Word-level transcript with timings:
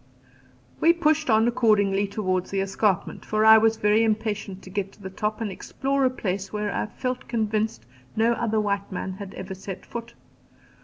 We 0.79 0.93
pushed 0.93 1.29
on, 1.29 1.47
accordingly, 1.47 2.07
towards 2.07 2.49
the 2.49 2.59
escarpment, 2.59 3.23
for 3.23 3.45
I 3.45 3.59
was 3.59 3.77
very 3.77 4.03
impatient 4.03 4.63
to 4.63 4.71
get 4.71 4.91
to 4.93 5.01
the 5.03 5.11
top 5.11 5.41
and 5.41 5.51
explore 5.51 6.05
a 6.05 6.09
place 6.09 6.51
where 6.51 6.73
I 6.73 6.87
felt 6.87 7.27
convinced 7.27 7.85
no 8.15 8.33
other 8.33 8.59
white 8.59 8.91
man 8.91 9.11
had 9.11 9.35
ever 9.35 9.53
set 9.53 9.85
foot. 9.85 10.15